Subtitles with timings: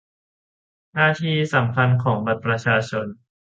[0.93, 3.05] หน้าที่สำคัญของบัตรประชาชน